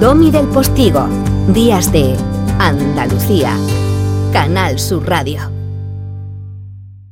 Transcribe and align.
Domi 0.00 0.30
del 0.30 0.46
Postigo, 0.46 1.08
Días 1.48 1.90
de 1.90 2.14
Andalucía, 2.60 3.52
Canal 4.32 4.78
Sur 4.78 5.08
Radio. 5.08 5.50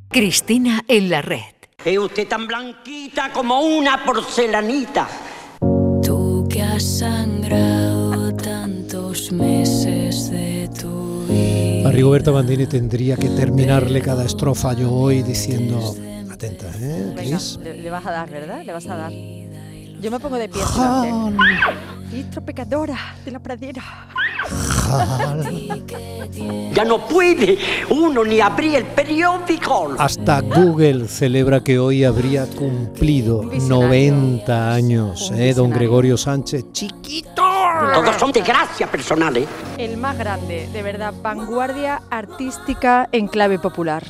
Cristina 0.07 0.85
en 0.87 1.09
la 1.09 1.21
red. 1.21 1.41
Es 1.83 1.97
usted 1.97 2.29
tan 2.29 2.47
blanquita 2.47 3.33
como 3.33 3.59
una 3.59 4.05
porcelanita. 4.05 5.05
Tú 6.01 6.47
que 6.49 6.61
has 6.63 6.99
sangrado 6.99 8.33
tantos 8.35 9.33
meses 9.33 10.31
de 10.31 10.69
tu 10.79 11.25
vida. 11.27 11.89
A 11.89 11.91
Rigoberta 11.91 12.31
Bandini 12.31 12.67
tendría 12.67 13.17
que 13.17 13.27
terminarle 13.27 14.01
cada 14.01 14.23
estrofa 14.23 14.71
yo 14.71 14.93
hoy 14.93 15.23
diciendo, 15.23 15.93
atenta, 16.31 16.67
¿eh? 16.79 17.11
Venga, 17.13 17.37
le, 17.63 17.81
le 17.81 17.89
vas 17.89 18.05
a 18.05 18.11
dar, 18.11 18.29
¿verdad? 18.29 18.63
Le 18.63 18.71
vas 18.71 18.87
a 18.87 18.95
dar. 18.95 19.11
Yo 19.11 20.09
me 20.09 20.19
pongo 20.21 20.37
de 20.37 20.47
pie. 20.47 20.61
Pecadora 22.45 23.15
de 23.25 23.31
la 23.31 23.39
pradera. 23.39 23.83
Ya 26.73 26.85
no 26.85 27.05
puede 27.07 27.57
uno 27.89 28.23
ni 28.23 28.39
abrir 28.39 28.75
el 28.75 28.85
periódico. 28.85 29.95
Hasta 29.97 30.41
Google 30.41 31.07
celebra 31.07 31.61
que 31.61 31.77
hoy 31.79 32.03
habría 32.03 32.45
cumplido 32.45 33.39
Un 33.39 33.49
visionario. 33.49 33.87
90 34.13 34.73
años, 34.73 35.31
¿eh? 35.35 35.53
Don. 35.53 35.71
Gregorio 35.71 36.15
Sánchez, 36.15 36.71
chiquito. 36.71 37.43
Todos 37.93 38.15
son 38.15 38.31
desgracias 38.31 38.89
personales. 38.89 39.47
El 39.77 39.97
más 39.97 40.17
grande, 40.17 40.69
de 40.71 40.81
verdad, 40.83 41.13
vanguardia 41.21 42.01
artística 42.09 43.09
en 43.11 43.27
clave 43.27 43.59
popular. 43.59 44.03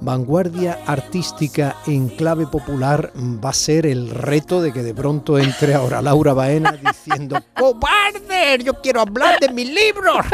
Vanguardia 0.00 0.78
artística 0.86 1.76
en 1.86 2.08
clave 2.08 2.46
popular 2.46 3.10
va 3.16 3.50
a 3.50 3.52
ser 3.52 3.84
el 3.86 4.10
reto 4.10 4.62
de 4.62 4.72
que 4.72 4.82
de 4.82 4.94
pronto 4.94 5.38
entre 5.38 5.74
ahora 5.74 6.00
Laura 6.00 6.32
Baena 6.34 6.72
diciendo 6.72 7.42
¡Cobarde! 7.54 8.62
Yo 8.64 8.74
quiero 8.80 9.00
hablar 9.00 9.40
de 9.40 9.48
mis 9.52 9.68
libros. 9.68 10.24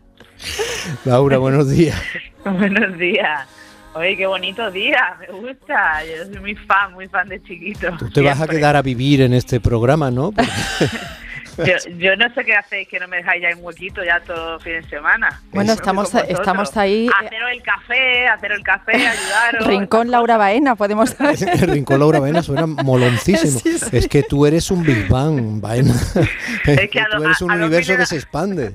Laura, 1.04 1.38
buenos 1.38 1.68
días. 1.70 2.00
Buenos 2.44 2.96
días. 2.98 3.46
Oye, 3.94 4.16
qué 4.16 4.26
bonito 4.26 4.70
día, 4.70 5.14
me 5.20 5.26
gusta. 5.26 6.02
Yo 6.04 6.24
soy 6.24 6.38
muy 6.40 6.54
fan, 6.54 6.94
muy 6.94 7.06
fan 7.08 7.28
de 7.28 7.42
chiquito. 7.42 7.88
Tú 7.98 8.08
te 8.10 8.22
vas 8.22 8.40
a 8.40 8.46
quedar 8.46 8.76
a 8.76 8.82
vivir 8.82 9.20
en 9.20 9.34
este 9.34 9.60
programa, 9.60 10.10
¿no? 10.10 10.32
Porque- 10.32 10.50
Yo, 11.66 11.90
yo 11.98 12.16
no 12.16 12.32
sé 12.34 12.44
qué 12.44 12.54
hacéis, 12.54 12.88
que 12.88 12.98
no 13.00 13.08
me 13.08 13.18
dejáis 13.18 13.42
ya 13.42 13.48
en 13.50 13.58
huequito 13.64 14.02
ya 14.04 14.20
todo 14.20 14.58
fin 14.60 14.74
de 14.74 14.88
semana. 14.88 15.40
Bueno, 15.52 15.72
estamos, 15.72 16.14
estamos 16.14 16.76
ahí. 16.76 17.06
eh, 17.08 17.10
Haceros 17.26 17.50
el 17.52 17.62
café, 17.62 18.28
haceros 18.28 18.58
el 18.58 18.64
café, 18.64 18.92
ayudaros. 19.06 19.66
Rincón 19.66 20.10
Laura 20.10 20.36
Baena, 20.36 20.76
podemos. 20.76 21.16
El 21.20 21.60
Rincón 21.70 21.98
Laura 22.00 22.20
Baena 22.20 22.42
suena 22.42 22.66
moloncísimo. 22.66 23.58
Sí, 23.60 23.78
sí. 23.78 23.96
Es 23.96 24.08
que 24.08 24.22
tú 24.22 24.46
eres 24.46 24.70
un 24.70 24.82
Big 24.84 25.08
Bang, 25.08 25.60
Baena. 25.60 25.94
Es 26.66 26.90
que 26.90 27.00
a 27.00 27.06
tú 27.08 27.18
lo- 27.18 27.24
eres 27.24 27.40
un 27.42 27.50
a 27.50 27.54
universo 27.54 27.96
que 27.96 28.06
se 28.06 28.16
expande. 28.16 28.72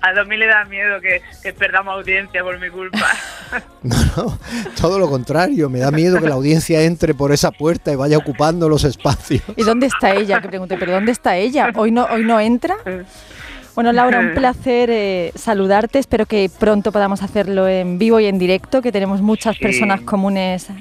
A 0.00 0.12
Domi 0.12 0.36
le 0.36 0.46
da 0.46 0.64
miedo 0.64 1.00
que, 1.00 1.22
que 1.42 1.52
perdamos 1.52 1.94
audiencia 1.94 2.42
por 2.42 2.58
mi 2.58 2.70
culpa. 2.70 2.98
No, 3.82 3.96
no, 4.16 4.38
todo 4.78 4.98
lo 4.98 5.08
contrario. 5.08 5.70
Me 5.70 5.78
da 5.78 5.90
miedo 5.90 6.20
que 6.20 6.28
la 6.28 6.34
audiencia 6.34 6.82
entre 6.82 7.14
por 7.14 7.32
esa 7.32 7.50
puerta 7.50 7.90
y 7.90 7.96
vaya 7.96 8.18
ocupando 8.18 8.68
los 8.68 8.84
espacios. 8.84 9.42
¿Y 9.56 9.62
dónde 9.62 9.86
está 9.86 10.14
ella? 10.14 10.42
Que 10.42 10.48
pregunté, 10.48 10.76
¿pero 10.76 10.92
dónde 10.92 11.12
está 11.12 11.36
ella? 11.36 11.72
¿Hoy 11.74 11.90
no, 11.90 12.04
hoy 12.10 12.24
no 12.24 12.38
entra? 12.40 12.76
Bueno, 13.78 13.92
Laura, 13.92 14.18
un 14.18 14.34
placer 14.34 14.90
eh, 14.90 15.30
saludarte. 15.36 16.00
Espero 16.00 16.26
que 16.26 16.50
pronto 16.58 16.90
podamos 16.90 17.22
hacerlo 17.22 17.68
en 17.68 17.96
vivo 17.96 18.18
y 18.18 18.26
en 18.26 18.36
directo, 18.36 18.82
que 18.82 18.90
tenemos 18.90 19.22
muchas 19.22 19.54
Sí. 19.54 19.62
personas 19.62 20.00
comunes 20.00 20.64
Sí. 20.64 20.74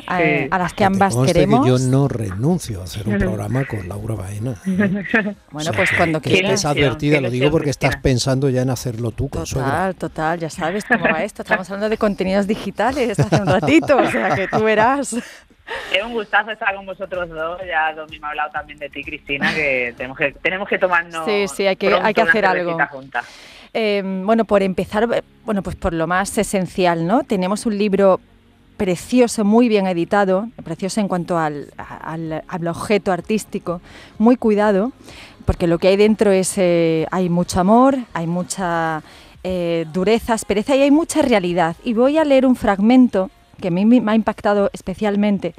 a 0.49 0.57
las 0.57 0.73
que 0.73 0.83
ambas 0.83 1.15
queremos. 1.15 1.63
que 1.63 1.69
yo 1.69 1.77
no 1.77 2.07
renuncio 2.07 2.81
a 2.81 2.85
hacer 2.85 3.07
un 3.07 3.19
programa 3.19 3.65
con 3.65 3.87
Laura 3.87 4.15
Baena. 4.15 4.55
¿eh? 4.65 4.65
Bueno, 5.51 5.59
O 5.59 5.61
sea, 5.61 5.73
pues 5.73 5.91
que- 5.91 5.95
cuando 5.95 6.19
que 6.21 6.31
quieras. 6.31 6.53
estés 6.53 6.65
advertida, 6.65 7.21
lo 7.21 7.29
digo 7.29 7.51
porque 7.51 7.69
estás 7.69 7.97
pensando 7.97 8.49
ya 8.49 8.63
en 8.63 8.71
hacerlo 8.71 9.11
tú, 9.11 9.29
consuegra. 9.29 9.69
Total, 9.69 9.95
total, 9.95 10.39
ya 10.39 10.49
sabes 10.49 10.83
cómo 10.89 11.03
va 11.05 11.23
esto. 11.23 11.43
Estamos 11.43 11.69
hablando 11.69 11.89
de 11.89 11.97
contenidos 11.99 12.47
digitales 12.47 13.19
hace 13.19 13.35
un 13.39 13.45
ratito, 13.45 13.95
o 13.95 14.09
sea 14.09 14.33
que 14.33 14.47
tú 14.47 14.63
verás. 14.63 15.15
Es 15.93 16.03
un 16.03 16.13
gustazo 16.13 16.51
estar 16.51 16.75
con 16.75 16.85
vosotros 16.85 17.29
dos. 17.29 17.59
Ya 17.67 17.93
Domi 17.93 18.19
me 18.19 18.27
ha 18.27 18.29
hablado 18.31 18.51
también 18.51 18.79
de 18.79 18.89
ti, 18.89 19.03
Cristina, 19.03 19.53
que 19.53 19.93
tenemos 19.97 20.17
que, 20.17 20.31
tenemos 20.41 20.67
que 20.67 20.77
tomarnos. 20.77 21.25
Sí, 21.25 21.47
sí, 21.47 21.67
hay 21.67 21.75
que- 21.75 21.93
hay 21.93 22.13
que 22.13 22.21
hacer 22.21 22.45
algo. 22.45 22.77
Eh, 23.73 24.01
bueno, 24.25 24.45
por 24.45 24.63
empezar, 24.63 25.07
bueno, 25.45 25.61
pues 25.61 25.75
por 25.75 25.93
lo 25.93 26.07
más 26.07 26.37
esencial, 26.37 27.05
¿no? 27.05 27.23
Tenemos 27.23 27.65
un 27.65 27.77
libro 27.77 28.19
precioso, 28.77 29.43
muy 29.43 29.67
bien 29.67 29.87
editado, 29.87 30.47
precioso 30.63 30.99
en 31.01 31.07
cuanto 31.07 31.37
al, 31.37 31.73
al- 31.77 32.43
al 32.47 32.67
objeto 32.67 33.11
artístico, 33.11 33.81
muy 34.19 34.35
cuidado, 34.35 34.91
porque 35.45 35.67
lo 35.67 35.79
que 35.79 35.87
hay 35.89 35.97
dentro 35.97 36.31
es, 36.31 36.53
eh, 36.57 37.07
hay 37.11 37.29
mucho 37.29 37.59
amor, 37.59 37.97
hay 38.13 38.27
mucha 38.27 39.01
eh, 39.43 39.85
dureza, 39.93 40.33
aspereza 40.33 40.75
y 40.75 40.81
hay 40.81 40.91
mucha 40.91 41.21
realidad. 41.21 41.75
Y 41.83 41.93
voy 41.93 42.17
a 42.17 42.25
leer 42.25 42.45
un 42.45 42.55
fragmento 42.55 43.29
que 43.57 43.69
a 43.69 43.71
mí 43.71 43.85
me 43.85 44.11
ha 44.11 44.15
impactado 44.15 44.69
especialmente. 44.73 45.53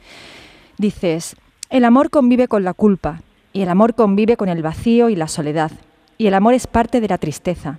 Dices, 0.78 1.36
el 1.70 1.84
amor 1.84 2.10
convive 2.10 2.48
con 2.48 2.64
la 2.64 2.74
culpa 2.74 3.20
y 3.52 3.62
el 3.62 3.68
amor 3.68 3.94
convive 3.94 4.36
con 4.36 4.48
el 4.48 4.62
vacío 4.62 5.08
y 5.10 5.16
la 5.16 5.28
soledad. 5.28 5.72
Y 6.16 6.26
el 6.26 6.34
amor 6.34 6.54
es 6.54 6.66
parte 6.66 7.00
de 7.00 7.08
la 7.08 7.18
tristeza 7.18 7.78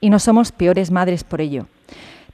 y 0.00 0.10
no 0.10 0.18
somos 0.18 0.52
peores 0.52 0.90
madres 0.90 1.24
por 1.24 1.40
ello. 1.40 1.66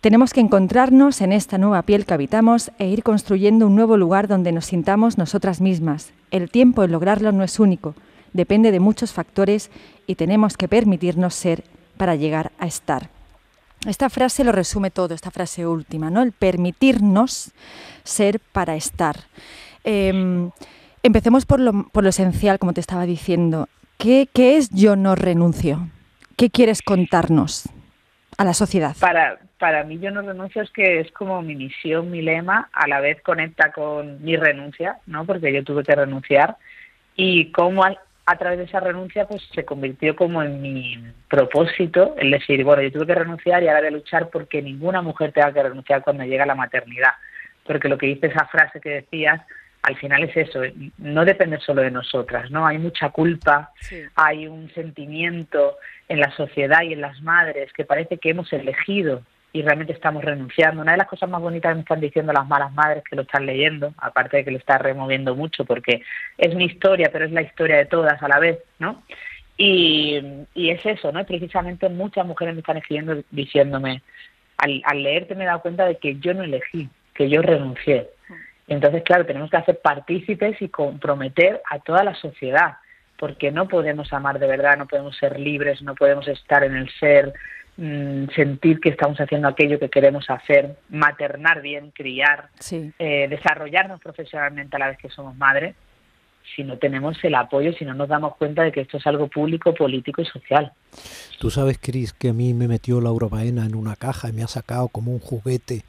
Tenemos 0.00 0.32
que 0.32 0.41
encontrarnos 0.41 1.20
en 1.20 1.32
esta 1.32 1.59
nueva 1.59 1.82
piel 1.82 2.06
que 2.06 2.15
habitamos 2.15 2.72
e 2.78 2.88
ir 2.88 3.04
construyendo 3.04 3.69
un 3.69 3.76
nuevo 3.76 3.97
lugar 3.97 4.26
donde 4.26 4.50
nos 4.50 4.66
sintamos 4.66 5.16
nosotras 5.16 5.60
mismas. 5.60 6.12
El 6.31 6.50
tiempo 6.50 6.82
en 6.82 6.91
lograrlo 6.91 7.31
no 7.31 7.44
es 7.44 7.60
único, 7.60 7.94
depende 8.32 8.72
de 8.72 8.81
muchos 8.81 9.12
factores 9.12 9.70
y 10.06 10.16
tenemos 10.16 10.56
que 10.56 10.66
permitirnos 10.66 11.34
ser 11.34 11.64
para 11.97 12.16
llegar 12.16 12.50
a 12.59 12.66
estar. 12.66 13.10
Esta 13.87 14.09
frase 14.10 14.44
lo 14.44 14.53
resume 14.53 14.91
todo, 14.91 15.15
esta 15.15 15.31
frase 15.31 15.66
última, 15.66 16.10
¿no? 16.10 16.22
El 16.22 16.32
permitirnos 16.32 17.53
ser 18.04 18.41
para 18.53 18.76
estar. 18.76 19.16
Eh, 19.84 20.48
empecemos 21.03 21.47
por 21.47 21.60
lo, 21.60 21.88
por 21.88 22.04
lo 22.04 22.10
esencial, 22.10 22.59
como 22.59 22.72
te 22.72 22.81
estaba 22.81 23.06
diciendo. 23.06 23.69
¿Qué, 23.98 24.28
¿Qué 24.32 24.56
es 24.56 24.70
yo 24.70 24.97
no 24.97 25.15
renuncio? 25.15 25.88
¿Qué 26.37 26.50
quieres 26.50 26.82
contarnos 26.82 27.69
a 28.38 28.44
la 28.44 28.54
sociedad? 28.54 28.97
Para, 29.00 29.38
para 29.59 29.84
mí 29.84 29.99
yo 29.99 30.10
no 30.10 30.22
renuncio 30.22 30.62
es 30.62 30.70
que 30.70 31.00
es 31.00 31.12
como 31.12 31.43
mi 31.43 31.54
misión, 31.54 32.10
mi 32.10 32.22
lema, 32.22 32.69
a 32.72 32.88
la 32.88 33.00
vez 33.00 33.20
conecta 33.22 33.72
con 33.72 34.22
mi 34.22 34.37
renuncia, 34.37 34.99
¿no? 35.06 35.25
Porque 35.25 35.53
yo 35.53 35.62
tuve 35.64 35.84
que 35.84 35.94
renunciar 35.94 36.56
y 37.14 37.53
cómo 37.53 37.84
a, 38.26 38.36
través 38.36 38.58
de 38.58 38.64
esa 38.64 38.80
renuncia 38.80 39.26
pues 39.26 39.42
se 39.54 39.64
convirtió 39.64 40.14
como 40.16 40.42
en 40.42 40.60
mi 40.60 41.02
propósito 41.28 42.14
el 42.18 42.30
decir, 42.30 42.64
bueno, 42.64 42.82
yo 42.82 42.92
tuve 42.92 43.06
que 43.06 43.14
renunciar 43.14 43.62
y 43.62 43.68
ahora 43.68 43.80
voy 43.80 43.88
a 43.88 43.92
luchar 43.92 44.28
porque 44.30 44.62
ninguna 44.62 45.02
mujer 45.02 45.32
tenga 45.32 45.52
que 45.52 45.62
renunciar 45.62 46.02
cuando 46.02 46.24
llega 46.24 46.46
la 46.46 46.54
maternidad. 46.54 47.12
Porque 47.64 47.88
lo 47.88 47.98
que 47.98 48.06
dice 48.06 48.26
esa 48.26 48.46
frase 48.46 48.80
que 48.80 48.90
decías, 48.90 49.40
al 49.82 49.96
final 49.96 50.22
es 50.22 50.36
eso, 50.36 50.60
no 50.98 51.24
depende 51.24 51.58
solo 51.58 51.82
de 51.82 51.90
nosotras, 51.90 52.50
¿no? 52.50 52.66
Hay 52.66 52.78
mucha 52.78 53.10
culpa, 53.10 53.72
hay 54.14 54.46
un 54.46 54.70
sentimiento 54.74 55.76
en 56.08 56.20
la 56.20 56.30
sociedad 56.36 56.82
y 56.82 56.92
en 56.92 57.00
las 57.00 57.20
madres 57.22 57.72
que 57.72 57.84
parece 57.84 58.18
que 58.18 58.30
hemos 58.30 58.52
elegido 58.52 59.22
y 59.52 59.62
realmente 59.62 59.92
estamos 59.92 60.24
renunciando. 60.24 60.82
Una 60.82 60.92
de 60.92 60.98
las 60.98 61.06
cosas 61.06 61.28
más 61.28 61.40
bonitas 61.40 61.70
que 61.70 61.74
me 61.74 61.80
están 61.82 62.00
diciendo 62.00 62.32
las 62.32 62.48
malas 62.48 62.72
madres 62.72 63.04
que 63.04 63.16
lo 63.16 63.22
están 63.22 63.44
leyendo, 63.44 63.92
aparte 63.98 64.38
de 64.38 64.44
que 64.44 64.50
lo 64.50 64.58
está 64.58 64.78
removiendo 64.78 65.34
mucho 65.34 65.64
porque 65.64 66.02
es 66.38 66.54
mi 66.54 66.64
historia, 66.64 67.10
pero 67.12 67.26
es 67.26 67.32
la 67.32 67.42
historia 67.42 67.76
de 67.76 67.86
todas 67.86 68.22
a 68.22 68.28
la 68.28 68.38
vez, 68.38 68.58
¿no? 68.78 69.02
Y, 69.58 70.20
y 70.54 70.70
es 70.70 70.84
eso, 70.86 71.12
¿no? 71.12 71.24
Precisamente 71.26 71.88
muchas 71.88 72.26
mujeres 72.26 72.54
me 72.54 72.60
están 72.60 72.78
escribiendo 72.78 73.22
diciéndome, 73.30 74.02
al, 74.56 74.82
al 74.84 75.02
leerte 75.02 75.34
me 75.34 75.44
he 75.44 75.46
dado 75.46 75.60
cuenta 75.60 75.84
de 75.86 75.96
que 75.96 76.16
yo 76.19 76.32
no 76.32 76.42
elegí, 76.42 76.88
que 77.14 77.28
yo 77.28 77.42
renuncié. 77.42 78.08
Entonces, 78.69 79.02
claro, 79.02 79.26
tenemos 79.26 79.50
que 79.50 79.58
hacer 79.58 79.80
partícipes 79.80 80.60
y 80.62 80.69
comprometer 80.69 81.60
a 81.69 81.78
toda 81.80 82.04
la 82.04 82.14
sociedad, 82.14 82.76
porque 83.19 83.50
no 83.50 83.69
podemos 83.69 84.12
amar 84.12 84.38
de 84.38 84.46
verdad, 84.46 84.78
no 84.78 84.87
podemos 84.87 85.16
ser 85.16 85.38
libres, 85.38 85.82
no 85.82 85.94
podemos 85.94 86.26
estar 86.26 86.64
en 86.64 86.76
el 86.76 86.90
ser, 86.99 87.34
sentir 87.76 88.80
que 88.80 88.90
estamos 88.90 89.19
haciendo 89.19 89.48
aquello 89.48 89.78
que 89.78 89.88
queremos 89.88 90.28
hacer, 90.28 90.76
maternar 90.90 91.62
bien, 91.62 91.90
criar, 91.90 92.48
Sí. 92.58 92.92
eh, 92.98 93.26
desarrollarnos 93.28 94.00
profesionalmente 94.00 94.76
a 94.76 94.78
la 94.78 94.88
vez 94.88 94.98
que 94.98 95.08
somos 95.08 95.36
madres, 95.36 95.74
si 96.54 96.64
no 96.64 96.76
tenemos 96.76 97.16
el 97.24 97.34
apoyo, 97.34 97.72
si 97.72 97.84
no 97.84 97.94
nos 97.94 98.08
damos 98.08 98.36
cuenta 98.36 98.62
de 98.62 98.72
que 98.72 98.80
esto 98.82 98.98
es 98.98 99.06
algo 99.06 99.28
público, 99.28 99.72
político 99.74 100.20
y 100.20 100.26
social. 100.26 100.72
Tú 101.38 101.50
sabes, 101.50 101.78
Cris, 101.80 102.12
que 102.12 102.28
a 102.30 102.32
mí 102.32 102.52
me 102.52 102.69
metió 102.69 103.00
Laura 103.00 103.28
Baena 103.28 103.64
en 103.64 103.75
una 103.75 103.96
caja 103.96 104.28
y 104.28 104.32
me 104.32 104.42
ha 104.42 104.48
sacado 104.48 104.88
como 104.88 105.12
un 105.12 105.18
juguete 105.20 105.84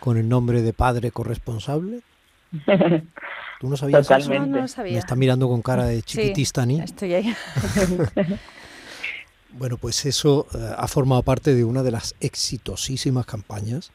con 0.00 0.18
el 0.18 0.28
nombre 0.28 0.60
de 0.62 0.72
padre 0.72 1.10
corresponsable. 1.10 2.00
¿Tú 3.60 3.68
no 3.70 3.76
sabías 3.76 4.00
eso? 4.00 4.14
Totalmente. 4.14 4.40
No, 4.40 4.46
no 4.50 4.56
lo 4.56 4.62
Me 4.62 4.68
sabía. 4.68 4.98
está 4.98 5.16
mirando 5.16 5.48
con 5.48 5.62
cara 5.62 5.86
de 5.86 5.96
Sí, 5.96 6.02
chiquitistani. 6.02 6.80
estoy 6.80 7.14
ahí. 7.14 7.34
Bueno, 9.56 9.76
pues 9.76 10.04
eso 10.04 10.46
eh, 10.54 10.74
ha 10.76 10.88
formado 10.88 11.22
parte 11.22 11.54
de 11.54 11.64
una 11.64 11.82
de 11.82 11.90
las 11.90 12.14
exitosísimas 12.20 13.26
campañas 13.26 13.90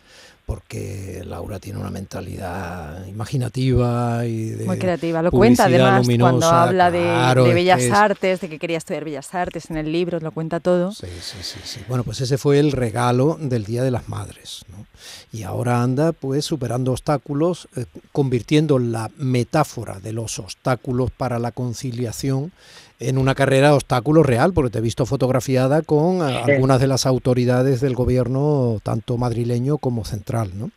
porque 0.50 1.22
Laura 1.28 1.60
tiene 1.60 1.78
una 1.78 1.92
mentalidad 1.92 3.06
imaginativa 3.06 4.26
y 4.26 4.50
de 4.50 4.66
muy 4.66 4.80
creativa. 4.80 5.22
Lo 5.22 5.30
cuenta 5.30 5.66
además 5.66 6.08
cuando 6.20 6.48
habla 6.48 6.90
de, 6.90 7.54
bellas 7.54 7.92
artes, 7.92 8.42
de 8.42 8.50
que 8.50 8.58
quería 8.58 8.80
estudiar 8.80 9.06
bellas 9.06 9.36
artes 9.36 9.70
en 9.70 9.78
el 9.78 9.92
libro, 9.92 10.20
lo 10.20 10.32
cuenta 10.32 10.60
todo. 10.60 10.92
Sí, 10.92 11.06
sí, 11.22 11.38
sí, 11.44 11.60
sí. 11.64 11.82
Bueno, 11.88 12.04
pues 12.04 12.22
ese 12.22 12.40
fue 12.40 12.58
el 12.58 12.72
regalo 12.72 13.38
del 13.40 13.64
Día 13.64 13.84
de 13.84 13.92
las 13.92 14.10
Madres. 14.10 14.66
¿no? 14.70 14.88
Y 15.32 15.44
ahora 15.44 15.84
anda 15.84 16.14
pues 16.14 16.46
superando 16.46 16.94
obstáculos, 16.94 17.68
eh, 17.76 17.86
convirtiendo 18.12 18.80
la 18.80 19.12
metáfora 19.18 20.00
de 20.00 20.14
los 20.14 20.40
obstáculos 20.40 21.12
para 21.12 21.38
la 21.38 21.52
conciliación 21.52 22.52
en 23.00 23.18
una 23.18 23.36
carrera 23.36 23.70
de 23.70 23.76
obstáculos 23.76 24.26
real, 24.26 24.52
porque 24.54 24.72
te 24.72 24.80
he 24.80 24.82
visto 24.82 25.06
fotografiada 25.06 25.82
con 25.82 26.28
eh, 26.28 26.42
algunas 26.44 26.82
de 26.82 26.88
las 26.88 27.06
autoridades 27.06 27.82
del 27.82 27.96
gobierno, 27.96 28.80
tanto 28.84 29.18
madrileño 29.18 29.78
como 29.78 30.06
central, 30.06 30.52
¿no? 30.56 30.70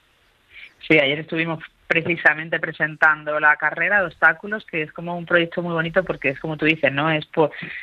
Sí, 0.87 0.99
ayer 0.99 1.21
estuvimos 1.21 1.63
precisamente 1.93 2.59
presentando 2.59 3.39
la 3.39 3.57
carrera 3.57 4.01
de 4.01 4.07
obstáculos, 4.07 4.65
que 4.65 4.81
es 4.81 4.93
como 4.93 5.15
un 5.15 5.27
proyecto 5.27 5.61
muy 5.61 5.75
bonito 5.75 6.03
porque 6.05 6.31
es 6.31 6.41
como 6.41 6.57
tú 6.57 6.65
dices, 6.65 6.91
¿no? 6.91 7.11
Es, 7.11 7.29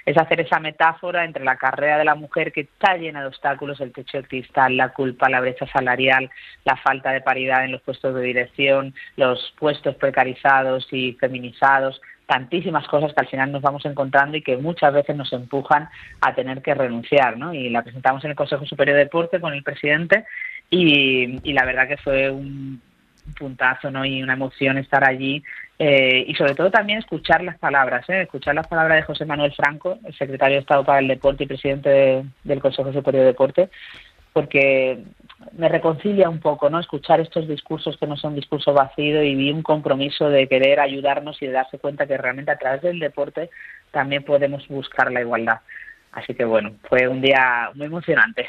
es 0.04 0.18
hacer 0.18 0.42
esa 0.42 0.60
metáfora 0.60 1.26
entre 1.26 1.44
la 1.44 1.58
carrera 1.58 2.00
de 2.00 2.06
la 2.06 2.16
mujer 2.16 2.52
que 2.52 2.62
está 2.62 2.98
llena 2.98 3.22
de 3.22 3.28
obstáculos, 3.28 3.80
el 3.82 3.94
techo 3.94 4.18
de 4.18 4.28
cristal, 4.28 4.78
la 4.78 4.90
culpa, 4.90 5.30
la 5.30 5.42
brecha 5.42 5.68
salarial, 5.68 6.32
la 6.66 6.76
falta 6.78 7.12
de 7.12 7.22
paridad 7.22 7.64
en 7.66 7.72
los 7.72 7.82
puestos 7.84 8.16
de 8.16 8.22
dirección, 8.22 8.96
los 9.16 9.54
puestos 9.60 9.96
precarizados 9.96 10.88
y 10.92 11.14
feminizados, 11.14 12.02
tantísimas 12.30 12.88
cosas 12.88 13.12
que 13.12 13.22
al 13.22 13.28
final 13.28 13.52
nos 13.52 13.64
vamos 13.64 13.84
encontrando 13.86 14.38
y 14.38 14.44
que 14.44 14.56
muchas 14.56 14.94
veces 14.94 15.16
nos 15.16 15.34
empujan 15.34 15.90
a 16.22 16.36
tener 16.36 16.62
que 16.62 16.76
renunciar, 16.76 17.38
¿no? 17.38 17.56
Y 17.56 17.70
la 17.70 17.82
presentamos 17.82 18.24
en 18.24 18.30
el 18.30 18.36
Consejo 18.36 18.68
Superior 18.68 18.98
de 18.98 19.06
Deporte 19.06 19.42
con 19.42 19.52
el 19.52 19.64
presidente 19.64 20.26
y, 20.70 21.52
la 21.52 21.66
verdad 21.66 21.88
que 21.88 21.98
fue 21.98 22.30
un 22.30 22.80
puntazo, 23.36 23.90
¿no? 23.90 24.06
Y 24.06 24.22
una 24.22 24.34
emoción 24.34 24.78
estar 24.78 25.04
allí 25.04 25.42
eh, 25.80 26.24
y 26.28 26.36
sobre 26.36 26.54
todo 26.54 26.70
también 26.70 27.00
escuchar 27.00 27.42
las 27.44 27.58
palabras, 27.58 28.08
¿eh? 28.10 28.22
escuchar 28.22 28.54
las 28.54 28.68
palabras 28.68 28.98
de 28.98 29.04
José 29.04 29.26
Manuel 29.26 29.54
Franco, 29.54 29.98
el 30.06 30.14
secretario 30.14 30.58
de 30.58 30.62
Estado 30.62 30.86
para 30.86 31.00
el 31.00 31.08
Deporte 31.08 31.46
y 31.46 31.48
presidente 31.48 32.24
del 32.44 32.60
Consejo 32.60 32.94
Superior 32.94 33.24
de 33.24 33.32
Deporte, 33.32 33.70
porque 34.34 35.00
me 35.54 35.70
reconcilia 35.70 36.30
un 36.30 36.40
poco, 36.40 36.70
¿no? 36.70 36.80
Escuchar 36.80 37.20
estos 37.20 37.48
discursos 37.48 37.98
que 37.98 38.08
no 38.08 38.18
son 38.18 38.36
discurso 38.36 38.74
vacío 38.74 39.24
y 39.24 39.36
vi 39.36 39.52
un 39.52 39.64
compromiso 39.64 40.30
de 40.30 40.48
querer 40.48 40.80
ayudarnos 40.80 41.42
y 41.42 41.48
de 41.48 41.54
darse 41.54 41.80
cuenta 41.80 42.08
que 42.08 42.18
realmente 42.18 42.52
a 42.52 42.58
través 42.58 42.82
del 42.82 43.00
deporte 43.00 43.50
también 43.92 44.24
podemos 44.24 44.68
buscar 44.68 45.12
la 45.12 45.22
igualdad. 45.22 45.60
Así 46.12 46.34
que 46.34 46.44
bueno, 46.44 46.74
fue 46.90 47.08
un 47.08 47.22
día 47.22 47.70
muy 47.76 47.86
emocionante. 47.86 48.48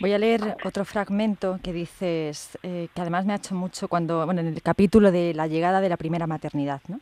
Voy 0.00 0.12
a 0.12 0.18
leer 0.18 0.56
otro 0.64 0.84
fragmento 0.84 1.58
que 1.62 1.72
dices, 1.72 2.58
eh, 2.62 2.88
que 2.94 3.00
además 3.00 3.24
me 3.24 3.32
ha 3.32 3.36
hecho 3.36 3.54
mucho 3.54 3.88
cuando, 3.88 4.24
bueno, 4.24 4.42
en 4.42 4.48
el 4.48 4.62
capítulo 4.62 5.10
de 5.10 5.34
la 5.34 5.46
llegada 5.46 5.80
de 5.80 5.88
la 5.88 5.96
primera 5.96 6.26
maternidad, 6.26 6.80
¿no? 6.88 7.00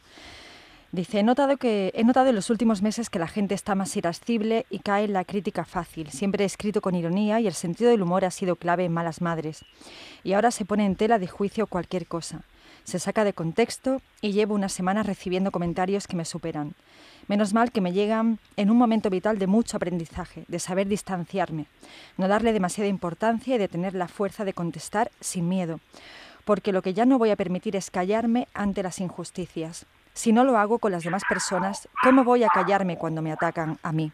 Dice, 0.96 1.18
he 1.18 1.22
notado, 1.22 1.58
que, 1.58 1.92
he 1.94 2.04
notado 2.04 2.30
en 2.30 2.34
los 2.34 2.48
últimos 2.48 2.80
meses 2.80 3.10
que 3.10 3.18
la 3.18 3.28
gente 3.28 3.54
está 3.54 3.74
más 3.74 3.94
irascible 3.98 4.64
y 4.70 4.78
cae 4.78 5.04
en 5.04 5.12
la 5.12 5.26
crítica 5.26 5.66
fácil. 5.66 6.10
Siempre 6.10 6.42
he 6.42 6.46
escrito 6.46 6.80
con 6.80 6.94
ironía 6.94 7.38
y 7.38 7.46
el 7.46 7.52
sentido 7.52 7.90
del 7.90 8.00
humor 8.00 8.24
ha 8.24 8.30
sido 8.30 8.56
clave 8.56 8.86
en 8.86 8.94
Malas 8.94 9.20
Madres. 9.20 9.62
Y 10.24 10.32
ahora 10.32 10.50
se 10.50 10.64
pone 10.64 10.86
en 10.86 10.96
tela 10.96 11.18
de 11.18 11.26
juicio 11.26 11.66
cualquier 11.66 12.06
cosa. 12.06 12.44
Se 12.84 12.98
saca 12.98 13.24
de 13.24 13.34
contexto 13.34 14.00
y 14.22 14.32
llevo 14.32 14.54
unas 14.54 14.72
semanas 14.72 15.04
recibiendo 15.04 15.50
comentarios 15.50 16.06
que 16.06 16.16
me 16.16 16.24
superan. 16.24 16.72
Menos 17.28 17.52
mal 17.52 17.72
que 17.72 17.82
me 17.82 17.92
llegan 17.92 18.38
en 18.56 18.70
un 18.70 18.78
momento 18.78 19.10
vital 19.10 19.38
de 19.38 19.48
mucho 19.48 19.76
aprendizaje, 19.76 20.46
de 20.48 20.58
saber 20.58 20.88
distanciarme, 20.88 21.66
no 22.16 22.26
darle 22.26 22.54
demasiada 22.54 22.88
importancia 22.88 23.56
y 23.56 23.58
de 23.58 23.68
tener 23.68 23.92
la 23.92 24.08
fuerza 24.08 24.46
de 24.46 24.54
contestar 24.54 25.10
sin 25.20 25.46
miedo. 25.46 25.78
Porque 26.46 26.72
lo 26.72 26.80
que 26.80 26.94
ya 26.94 27.04
no 27.04 27.18
voy 27.18 27.28
a 27.32 27.36
permitir 27.36 27.76
es 27.76 27.90
callarme 27.90 28.48
ante 28.54 28.82
las 28.82 28.98
injusticias. 28.98 29.84
Si 30.16 30.32
no 30.32 30.44
lo 30.44 30.56
hago 30.56 30.78
con 30.78 30.92
las 30.92 31.04
demás 31.04 31.24
personas, 31.28 31.90
¿cómo 32.02 32.24
voy 32.24 32.42
a 32.42 32.48
callarme 32.48 32.96
cuando 32.96 33.20
me 33.20 33.32
atacan 33.32 33.78
a 33.82 33.92
mí? 33.92 34.12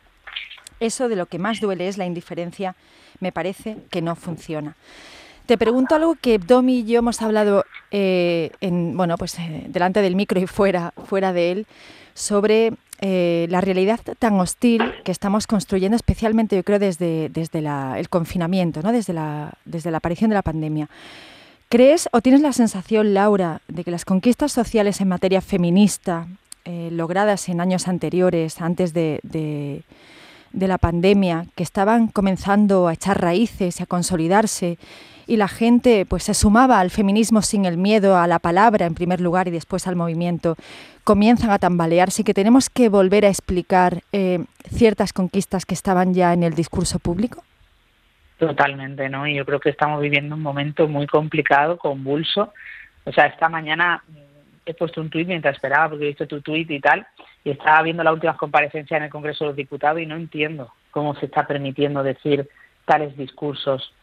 Eso 0.81 1.09
de 1.09 1.15
lo 1.15 1.27
que 1.27 1.39
más 1.39 1.61
duele 1.61 1.87
es 1.87 1.97
la 1.97 2.05
indiferencia, 2.05 2.75
me 3.21 3.31
parece 3.31 3.77
que 3.89 4.03
no 4.03 4.17
funciona. 4.17 4.75
Te 5.47 5.57
pregunto 5.57 5.95
algo 5.95 6.17
que 6.21 6.41
Domi 6.41 6.81
y 6.81 6.85
yo 6.87 6.99
hemos 6.99 7.23
hablado 7.23 7.65
eh, 7.93 8.51
en, 8.61 8.97
bueno, 8.97 9.17
pues, 9.17 9.39
eh, 9.39 9.67
delante 9.69 10.03
del 10.03 10.17
micro 10.17 10.41
y 10.41 10.49
fuera, 10.49 10.93
fuera 11.07 11.33
de 11.33 11.53
él, 11.53 11.67
sobre 12.15 12.73
eh, 13.01 13.47
la 13.49 13.61
realidad 13.61 14.01
tan 14.19 14.41
hostil 14.41 14.83
que 15.05 15.13
estamos 15.13 15.47
construyendo, 15.47 15.95
especialmente 15.95 16.57
yo 16.57 16.65
creo 16.65 16.81
desde, 16.81 17.29
desde 17.29 17.61
el 17.61 18.09
confinamiento, 18.09 18.83
¿no? 18.83 18.91
desde, 18.91 19.13
la, 19.13 19.53
desde 19.65 19.93
la 19.93 19.99
aparición 19.99 20.31
de 20.31 20.35
la 20.35 20.43
pandemia. 20.43 20.89
¿Crees 21.73 22.07
o 22.13 22.21
tienes 22.21 22.43
la 22.43 22.53
sensación, 22.53 23.15
Laura, 23.15 23.63
de 23.67 23.83
que 23.83 23.91
las 23.91 24.05
conquistas 24.05 24.53
sociales 24.53 25.01
en 25.01 25.09
materia 25.09 25.41
feminista, 25.41 26.27
eh, 26.67 26.91
logradas 26.93 27.49
en 27.49 27.63
años 27.63 27.89
anteriores, 27.89 28.61
antes 28.61 28.93
de, 28.93 29.83
la 30.53 30.77
pandemia, 30.77 31.47
que 31.55 31.63
estaban 31.63 32.09
comenzando 32.09 32.89
a 32.89 32.93
echar 32.93 33.23
raíces 33.23 33.81
y 33.81 33.83
a 33.83 33.87
consolidarse, 33.87 34.77
y 35.27 35.37
la 35.37 35.49
gente 35.49 36.05
pues 36.05 36.25
se 36.25 36.35
sumaba 36.35 36.79
al 36.79 36.91
feminismo 36.91 37.41
sin 37.41 37.65
el 37.65 37.79
miedo 37.79 38.19
a 38.19 38.27
la 38.27 38.39
palabra 38.39 38.85
en 38.85 38.95
primer 38.95 39.23
lugar 39.23 39.49
y 39.49 39.51
después 39.51 39.87
al 39.87 39.97
movimiento, 39.97 40.57
comienzan 41.05 41.53
a 41.53 41.59
tambalearse 41.59 42.21
y 42.21 42.25
que 42.27 42.35
tenemos 42.35 42.69
que 42.69 42.91
volver 42.91 43.25
a 43.25 43.31
explicar 43.31 44.03
eh, 44.13 44.45
ciertas 44.71 45.15
conquistas 45.15 45.65
que 45.65 45.73
estaban 45.73 46.13
ya 46.13 46.35
en 46.35 46.43
el 46.43 46.53
discurso 46.53 46.99
público? 46.99 47.43
Totalmente, 48.47 49.09
¿no? 49.09 49.25
Y 49.25 49.37
yo 49.37 49.45
creo 49.45 49.61
que 49.61 49.71
estamos 49.71 50.01
viviendo 50.01 50.35
un 50.35 50.43
momento 50.43 50.89
muy 50.89 51.07
complicado, 51.07 51.79
convulso. 51.79 52.53
O 53.05 53.13
sea, 53.13 53.27
esta 53.27 53.49
mañana 53.49 54.03
mm, 54.09 54.17
he 54.67 54.75
puesto 54.75 55.01
un 55.01 55.11
tuit 55.11 55.29
mientras 55.29 55.55
esperaba, 55.55 55.91
porque 55.91 56.07
he 56.07 56.09
visto 56.09 56.27
tu 56.27 56.41
tuit 56.41 56.69
y 56.69 56.81
tal, 56.81 57.07
y 57.45 57.51
estaba 57.51 57.83
viendo 57.83 58.03
las 58.03 58.13
últimas 58.13 58.37
comparecencias 58.37 58.99
en 58.99 59.05
el 59.05 59.11
Congreso 59.11 59.45
de 59.45 59.51
los 59.51 59.57
Diputados 59.57 60.01
y 60.01 60.07
no 60.07 60.17
entiendo 60.17 60.73
cómo 60.91 61.15
se 61.15 61.27
está 61.27 61.47
permitiendo 61.47 62.03
decir 62.03 62.49
tales 62.85 63.17
discursos 63.17 63.95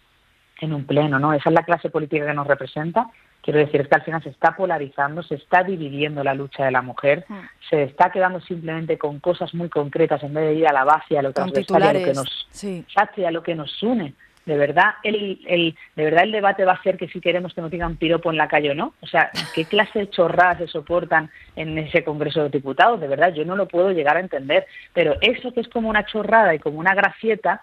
en 0.61 0.71
un 0.71 0.85
pleno, 0.85 1.19
¿no? 1.19 1.33
Esa 1.33 1.49
es 1.49 1.55
la 1.55 1.63
clase 1.63 1.89
política 1.89 2.25
que 2.25 2.33
nos 2.33 2.47
representa. 2.47 3.07
Quiero 3.41 3.59
decir, 3.59 3.81
es 3.81 3.89
que 3.89 3.95
al 3.95 4.03
final 4.03 4.23
se 4.23 4.29
está 4.29 4.55
polarizando, 4.55 5.21
se 5.21 5.35
está 5.35 5.63
dividiendo 5.63 6.23
la 6.23 6.33
lucha 6.33 6.63
de 6.63 6.71
la 6.71 6.81
mujer, 6.81 7.25
mm. 7.27 7.39
se 7.69 7.83
está 7.83 8.09
quedando 8.09 8.39
simplemente 8.39 8.97
con 8.97 9.19
cosas 9.19 9.53
muy 9.53 9.67
concretas 9.67 10.23
en 10.23 10.33
vez 10.33 10.45
de 10.45 10.53
ir 10.55 10.67
a 10.67 10.71
la 10.71 10.85
base, 10.85 11.17
a 11.17 11.21
lo 11.21 11.33
transversal, 11.33 11.83
a 11.83 11.91
lo 11.91 12.05
que 12.05 12.13
nos, 12.13 12.47
sí. 12.51 12.85
a 12.95 13.31
lo 13.31 13.43
que 13.43 13.55
nos 13.55 13.83
une 13.83 14.13
de 14.49 14.57
verdad 14.57 14.95
el, 15.03 15.39
el, 15.47 15.75
de 15.95 16.03
verdad 16.03 16.23
el 16.23 16.31
debate 16.31 16.65
va 16.65 16.73
a 16.73 16.81
ser 16.81 16.97
que 16.97 17.07
si 17.07 17.21
queremos 17.21 17.53
que 17.53 17.61
nos 17.61 17.69
digan 17.69 17.97
piropo 17.97 18.31
en 18.31 18.37
la 18.37 18.47
calle 18.47 18.71
o 18.71 18.73
no. 18.73 18.95
O 18.99 19.05
sea, 19.05 19.29
¿qué 19.53 19.65
clase 19.65 19.99
de 19.99 20.09
chorradas 20.09 20.57
se 20.57 20.67
soportan 20.67 21.29
en 21.55 21.77
ese 21.77 22.03
Congreso 22.03 22.41
de 22.41 22.49
Diputados? 22.49 22.99
De 22.99 23.07
verdad, 23.07 23.31
yo 23.31 23.45
no 23.45 23.55
lo 23.55 23.67
puedo 23.67 23.91
llegar 23.91 24.17
a 24.17 24.21
entender. 24.21 24.65
Pero 24.93 25.15
eso 25.21 25.53
que 25.53 25.61
es 25.61 25.67
como 25.67 25.87
una 25.87 26.05
chorrada 26.05 26.55
y 26.55 26.59
como 26.59 26.79
una 26.79 26.95
gracieta, 26.95 27.61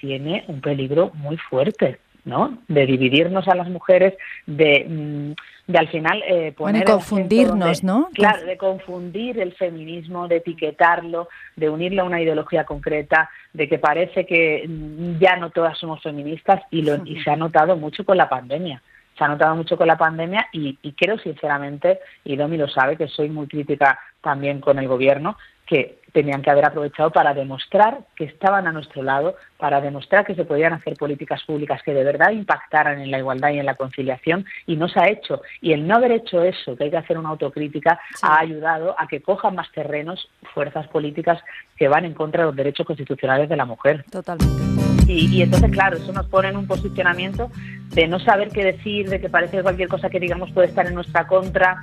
tiene 0.00 0.44
un 0.48 0.60
peligro 0.60 1.12
muy 1.14 1.36
fuerte. 1.36 2.00
¿No? 2.28 2.58
De 2.68 2.86
dividirnos 2.86 3.48
a 3.48 3.54
las 3.54 3.68
mujeres, 3.68 4.14
de, 4.46 4.86
mm, 4.88 5.72
de 5.72 5.78
al 5.78 5.88
final 5.88 6.22
eh, 6.28 6.52
poner... 6.52 6.84
confundirnos, 6.84 7.82
¿no? 7.82 8.10
Claro, 8.12 8.44
de 8.44 8.56
confundir 8.56 9.40
el 9.40 9.54
feminismo, 9.54 10.28
de 10.28 10.36
etiquetarlo, 10.36 11.28
de 11.56 11.70
unirlo 11.70 12.02
a 12.02 12.04
una 12.04 12.20
ideología 12.20 12.64
concreta, 12.64 13.30
de 13.52 13.68
que 13.68 13.78
parece 13.78 14.26
que 14.26 14.66
mm, 14.68 15.18
ya 15.18 15.36
no 15.36 15.50
todas 15.50 15.76
somos 15.78 16.02
feministas 16.02 16.60
y, 16.70 16.82
lo, 16.82 17.04
y 17.04 17.20
se 17.22 17.30
ha 17.30 17.36
notado 17.36 17.76
mucho 17.76 18.04
con 18.04 18.16
la 18.16 18.28
pandemia 18.28 18.82
se 19.16 19.24
ha 19.24 19.28
notado 19.28 19.56
mucho 19.56 19.76
con 19.76 19.88
la 19.88 19.98
pandemia 19.98 20.46
y, 20.52 20.78
y, 20.80 20.92
creo 20.92 21.18
sinceramente, 21.18 21.98
y 22.22 22.36
Domi 22.36 22.56
lo 22.56 22.68
sabe, 22.68 22.96
que 22.96 23.08
soy 23.08 23.28
muy 23.28 23.48
crítica 23.48 23.98
también 24.20 24.60
con 24.60 24.78
el 24.78 24.86
gobierno, 24.86 25.36
que 25.68 25.98
tenían 26.12 26.40
que 26.40 26.50
haber 26.50 26.64
aprovechado 26.64 27.10
para 27.10 27.34
demostrar 27.34 27.98
que 28.16 28.24
estaban 28.24 28.66
a 28.66 28.72
nuestro 28.72 29.02
lado, 29.02 29.36
para 29.58 29.80
demostrar 29.80 30.24
que 30.24 30.34
se 30.34 30.46
podían 30.46 30.72
hacer 30.72 30.94
políticas 30.94 31.44
públicas 31.44 31.82
que 31.82 31.92
de 31.92 32.02
verdad 32.02 32.30
impactaran 32.30 33.00
en 33.00 33.10
la 33.10 33.18
igualdad 33.18 33.50
y 33.50 33.58
en 33.58 33.66
la 33.66 33.74
conciliación, 33.74 34.46
y 34.66 34.76
no 34.76 34.88
se 34.88 34.98
ha 34.98 35.10
hecho. 35.10 35.42
Y 35.60 35.74
el 35.74 35.86
no 35.86 35.96
haber 35.96 36.12
hecho 36.12 36.42
eso, 36.42 36.74
que 36.76 36.84
hay 36.84 36.90
que 36.90 36.96
hacer 36.96 37.18
una 37.18 37.28
autocrítica, 37.28 38.00
ha 38.22 38.40
ayudado 38.40 38.96
a 38.98 39.06
que 39.06 39.20
cojan 39.20 39.54
más 39.54 39.70
terrenos 39.72 40.30
fuerzas 40.54 40.88
políticas 40.88 41.40
que 41.76 41.88
van 41.88 42.06
en 42.06 42.14
contra 42.14 42.42
de 42.42 42.46
los 42.46 42.56
derechos 42.56 42.86
constitucionales 42.86 43.48
de 43.48 43.56
la 43.56 43.66
mujer. 43.66 44.04
Totalmente. 44.10 44.62
Y, 45.06 45.36
y 45.36 45.42
entonces, 45.42 45.70
claro, 45.70 45.98
eso 45.98 46.12
nos 46.12 46.26
pone 46.26 46.48
en 46.48 46.56
un 46.56 46.66
posicionamiento 46.66 47.50
de 47.90 48.08
no 48.08 48.18
saber 48.18 48.48
qué 48.48 48.64
decir, 48.64 49.08
de 49.08 49.20
que 49.20 49.28
parece 49.28 49.58
que 49.58 49.62
cualquier 49.62 49.88
cosa 49.88 50.08
que 50.08 50.20
digamos 50.20 50.50
puede 50.52 50.68
estar 50.68 50.86
en 50.86 50.94
nuestra 50.94 51.26
contra, 51.26 51.76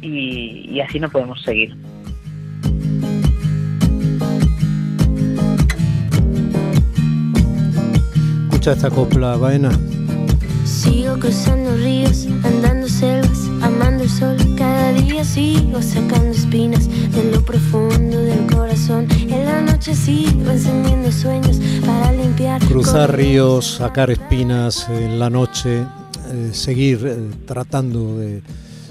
y, 0.00 0.70
y 0.70 0.80
así 0.80 0.98
no 0.98 1.10
podemos 1.10 1.42
seguir. 1.42 1.76
Esta 8.72 8.90
copla, 8.90 9.36
vaina. 9.36 9.70
Sigo 10.64 11.18
cruzando 11.18 11.76
ríos, 11.76 12.26
andando 12.42 12.88
selvas, 12.88 13.38
amando 13.62 14.02
el 14.04 14.10
sol. 14.10 14.36
Cada 14.56 14.92
día 14.92 15.24
sigo 15.24 15.80
sacando 15.80 16.30
espinas 16.30 16.88
de 16.88 17.30
lo 17.32 17.44
profundo 17.44 18.18
del 18.18 18.46
corazón. 18.46 19.06
En 19.10 19.44
la 19.44 19.60
noche 19.62 19.94
sigo 19.94 20.50
encendiendo 20.50 21.12
sueños 21.12 21.60
para 21.86 22.12
limpiar. 22.12 22.60
Cruzar 22.64 23.16
ríos, 23.16 23.76
sacar 23.76 24.10
espinas 24.10 24.88
en 24.88 25.18
la 25.18 25.30
noche. 25.30 25.84
eh, 26.28 26.50
seguir 26.52 27.06
eh, 27.06 27.30
tratando 27.46 28.18
de 28.18 28.42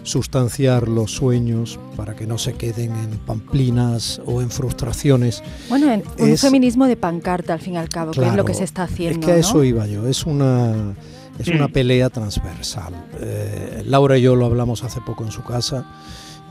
sustanciar 0.06 0.88
los 0.88 1.12
sueños 1.12 1.80
para 1.98 2.16
que 2.16 2.26
no 2.26 2.38
se 2.38 2.54
queden 2.54 2.96
en 2.96 3.18
pamplinas 3.26 4.22
o 4.26 4.42
en 4.42 4.50
frustraciones. 4.50 5.44
Bueno, 5.68 5.92
en 5.92 6.04
un 6.18 6.38
feminismo 6.38 6.86
de 6.86 6.96
pancarta 6.96 7.54
al 7.54 7.60
fin 7.60 7.74
y 7.74 7.78
al 7.78 7.90
cabo, 7.90 8.12
que 8.12 8.26
es 8.26 8.36
lo 8.36 8.46
que 8.46 8.54
se 8.54 8.64
está 8.64 8.84
haciendo. 8.84 9.20
Es 9.20 9.26
que 9.26 9.32
a 9.34 9.38
eso 9.38 9.64
iba 9.64 9.86
yo, 9.88 10.08
es 10.08 10.26
una, 10.26 10.96
es 11.40 11.48
una 11.50 11.68
pelea 11.68 12.10
transversal. 12.10 12.94
Laura 13.86 14.18
y 14.18 14.22
yo 14.22 14.36
lo 14.36 14.46
hablamos 14.46 14.84
hace 14.84 15.02
poco 15.02 15.26
en 15.26 15.32
su 15.32 15.44
casa 15.44 15.86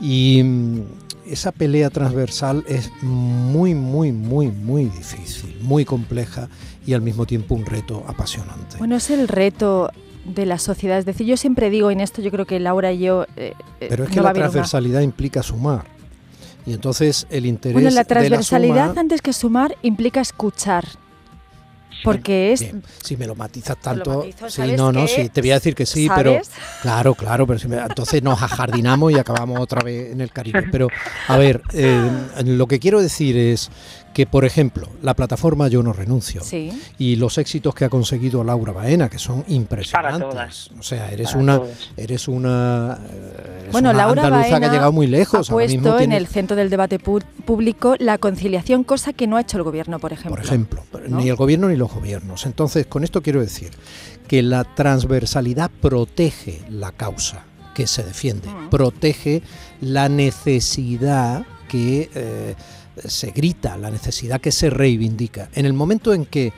y 0.01 0.43
mm, 0.43 0.81
esa 1.27 1.51
pelea 1.51 1.89
transversal 1.89 2.63
es 2.67 2.91
muy, 3.01 3.73
muy, 3.73 4.11
muy, 4.11 4.51
muy 4.51 4.85
difícil, 4.85 5.57
muy 5.61 5.85
compleja 5.85 6.49
y 6.85 6.93
al 6.93 7.01
mismo 7.01 7.25
tiempo 7.25 7.55
un 7.55 7.65
reto 7.65 8.03
apasionante. 8.07 8.77
Bueno, 8.77 8.95
es 8.95 9.09
el 9.09 9.27
reto 9.27 9.89
de 10.25 10.45
la 10.45 10.57
sociedad. 10.57 10.97
Es 10.97 11.05
decir, 11.05 11.25
yo 11.27 11.37
siempre 11.37 11.69
digo, 11.69 11.91
en 11.91 12.01
esto 12.01 12.21
yo 12.21 12.31
creo 12.31 12.45
que 12.45 12.59
Laura 12.59 12.91
y 12.91 12.99
yo... 12.99 13.23
Eh, 13.35 13.53
eh, 13.79 13.87
Pero 13.89 14.03
es 14.05 14.09
que 14.09 14.21
la 14.21 14.33
transversalidad 14.33 15.01
implica 15.01 15.43
sumar. 15.43 15.85
Y 16.65 16.73
entonces 16.73 17.27
el 17.29 17.45
interés... 17.45 17.73
Bueno, 17.73 17.91
la 17.91 18.03
transversalidad 18.03 18.97
antes 18.97 19.21
que 19.21 19.33
sumar 19.33 19.77
implica 19.83 20.19
escuchar 20.19 20.85
porque 22.05 22.53
es... 22.53 22.65
Si 23.03 23.17
me 23.17 23.27
lo 23.27 23.35
matizas 23.35 23.77
tanto... 23.77 24.25
sí, 24.47 24.61
no, 24.77 24.91
no, 24.91 25.07
sí, 25.07 25.29
te 25.29 25.41
voy 25.41 25.51
a 25.51 25.55
decir 25.55 25.75
que 25.75 25.85
sí, 25.85 26.07
pero... 26.15 26.39
Claro, 26.81 27.15
claro, 27.15 27.45
pero 27.45 27.59
si 27.59 27.67
entonces 27.67 28.23
nos 28.23 28.41
ajardinamos 28.41 29.11
y 29.11 29.17
acabamos 29.17 29.59
otra 29.59 29.81
vez 29.81 30.11
en 30.11 30.21
el 30.21 30.31
Caribe. 30.31 30.63
Pero, 30.71 30.87
a 31.27 31.37
ver, 31.37 31.61
eh, 31.73 32.09
lo 32.45 32.67
que 32.67 32.79
quiero 32.79 33.01
decir 33.01 33.37
es 33.37 33.69
que, 34.15 34.25
por 34.25 34.45
ejemplo, 34.45 34.87
la 35.01 35.13
plataforma 35.13 35.67
Yo 35.67 35.83
no 35.83 35.91
renuncio 35.91 36.41
y 36.97 37.17
los 37.17 37.37
éxitos 37.37 37.75
que 37.75 37.83
ha 37.83 37.89
conseguido 37.89 38.45
Laura 38.45 38.71
Baena, 38.71 39.09
que 39.09 39.19
son 39.19 39.43
impresionantes. 39.49 40.69
O 40.79 40.83
sea, 40.83 41.11
eres 41.11 41.35
una, 41.35 41.61
eres 41.97 42.29
una, 42.29 42.97
eh, 43.11 43.67
bueno, 43.73 43.91
Laura 43.91 44.23
andaluza 44.23 44.59
que 44.59 44.65
ha 44.65 44.71
llegado 44.71 44.93
muy 44.93 45.07
lejos. 45.07 45.49
Ha 45.49 45.53
puesto 45.53 45.99
en 45.99 46.13
el 46.13 46.27
centro 46.27 46.55
del 46.55 46.69
debate 46.69 46.97
público 46.97 47.95
la 47.99 48.17
conciliación, 48.17 48.85
cosa 48.85 49.11
que 49.11 49.27
no 49.27 49.35
ha 49.35 49.41
hecho 49.41 49.57
el 49.57 49.63
gobierno, 49.63 49.99
por 49.99 50.13
ejemplo. 50.13 50.37
Por 50.37 50.45
ejemplo, 50.45 50.83
ni 51.09 51.27
el 51.27 51.35
gobierno 51.35 51.67
ni 51.67 51.75
los 51.75 51.91
gobiernos. 51.95 52.45
Entonces, 52.45 52.85
con 52.85 53.03
esto 53.03 53.23
quiero 53.23 53.41
decir 53.41 53.71
que 54.27 54.43
la 54.43 54.63
transversalidad 54.63 55.71
protege 55.81 56.61
la 56.69 56.91
causa 56.91 57.45
que 57.73 57.87
se 57.87 58.03
defiende, 58.03 58.47
protege 58.69 59.41
la 59.81 60.07
necesidad 60.09 61.45
que 61.67 62.09
eh, 62.13 62.55
se 63.03 63.31
grita, 63.31 63.77
la 63.77 63.89
necesidad 63.91 64.39
que 64.39 64.51
se 64.51 64.69
reivindica. 64.69 65.49
En 65.53 65.65
el 65.65 65.73
momento 65.73 66.13
en 66.13 66.25
que 66.25 66.53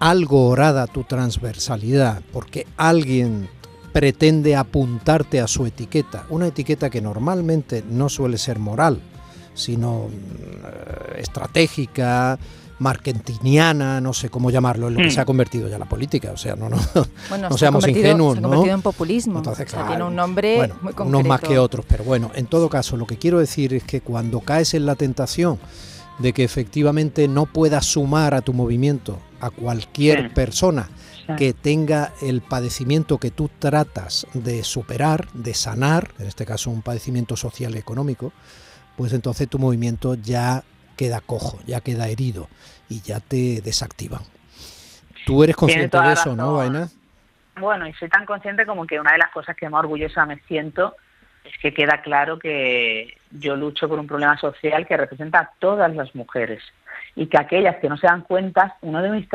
algo 0.00 0.48
orada 0.48 0.86
tu 0.86 1.04
transversalidad, 1.04 2.22
porque 2.32 2.66
alguien 2.76 3.48
pretende 3.92 4.54
apuntarte 4.54 5.40
a 5.40 5.48
su 5.48 5.66
etiqueta, 5.66 6.26
una 6.30 6.46
etiqueta 6.48 6.90
que 6.90 7.00
normalmente 7.00 7.82
no 7.88 8.08
suele 8.08 8.38
ser 8.38 8.58
moral, 8.58 9.00
sino 9.54 10.08
mm, 10.08 11.18
estratégica, 11.18 12.38
markentiniana, 12.78 14.00
no 14.00 14.12
sé 14.12 14.28
cómo 14.28 14.50
llamarlo, 14.50 14.88
en 14.88 14.94
lo 14.94 15.00
que 15.00 15.10
se 15.10 15.20
ha 15.20 15.24
convertido 15.24 15.68
ya 15.68 15.78
la 15.78 15.88
política. 15.88 16.30
O 16.32 16.36
sea, 16.36 16.56
no, 16.56 16.68
no, 16.68 16.78
no 17.50 17.58
seamos 17.58 17.86
ingenuos. 17.86 18.34
Se 18.34 18.38
ha 18.38 18.42
convertido 18.42 18.74
en 18.74 18.82
populismo. 18.82 19.38
Entonces, 19.38 19.66
tiene 19.86 20.02
un 20.02 20.16
nombre 20.16 20.72
muy 20.80 20.92
concreto. 20.92 21.04
Unos 21.04 21.24
más 21.24 21.40
que 21.40 21.58
otros, 21.58 21.84
pero 21.88 22.04
bueno, 22.04 22.30
en 22.34 22.46
todo 22.46 22.68
caso, 22.68 22.96
lo 22.96 23.06
que 23.06 23.16
quiero 23.16 23.38
decir 23.38 23.74
es 23.74 23.84
que 23.84 24.00
cuando 24.00 24.40
caes 24.40 24.74
en 24.74 24.86
la 24.86 24.94
tentación 24.94 25.58
de 26.18 26.32
que 26.32 26.44
efectivamente 26.44 27.28
no 27.28 27.46
puedas 27.46 27.86
sumar 27.86 28.34
a 28.34 28.42
tu 28.42 28.52
movimiento 28.52 29.18
a 29.40 29.50
cualquier 29.50 30.34
persona 30.34 30.88
que 31.36 31.52
tenga 31.52 32.14
el 32.22 32.40
padecimiento 32.40 33.18
que 33.18 33.30
tú 33.30 33.50
tratas 33.58 34.26
de 34.32 34.64
superar, 34.64 35.28
de 35.34 35.52
sanar, 35.52 36.12
en 36.18 36.26
este 36.26 36.46
caso 36.46 36.70
un 36.70 36.80
padecimiento 36.80 37.36
social 37.36 37.74
y 37.74 37.78
económico, 37.78 38.32
pues 38.96 39.12
entonces 39.12 39.46
tu 39.48 39.58
movimiento 39.58 40.14
ya 40.14 40.64
queda 40.98 41.20
cojo, 41.20 41.58
ya 41.64 41.80
queda 41.80 42.08
herido 42.08 42.48
y 42.90 43.00
ya 43.00 43.20
te 43.20 43.62
desactivan. 43.62 44.20
Tú 45.24 45.44
eres 45.44 45.56
consciente 45.56 45.98
de 45.98 46.12
eso, 46.12 46.34
¿no, 46.34 46.54
Vaina? 46.54 46.88
Bueno, 47.58 47.86
y 47.86 47.92
soy 47.94 48.08
tan 48.08 48.26
consciente 48.26 48.66
como 48.66 48.86
que 48.86 49.00
una 49.00 49.12
de 49.12 49.18
las 49.18 49.30
cosas 49.30 49.56
que 49.56 49.68
más 49.68 49.80
orgullosa 49.80 50.26
me 50.26 50.38
siento 50.48 50.96
es 51.44 51.56
que 51.62 51.72
queda 51.72 52.02
claro 52.02 52.38
que 52.38 53.16
yo 53.30 53.56
lucho 53.56 53.88
por 53.88 53.98
un 53.98 54.06
problema 54.06 54.36
social 54.38 54.86
que 54.86 54.96
representa 54.96 55.38
a 55.38 55.50
todas 55.58 55.94
las 55.94 56.14
mujeres 56.14 56.62
y 57.14 57.26
que 57.26 57.38
aquellas 57.38 57.76
que 57.76 57.88
no 57.88 57.96
se 57.96 58.06
dan 58.06 58.22
cuenta, 58.22 58.76
uno 58.80 59.02
de 59.02 59.10
mis, 59.10 59.28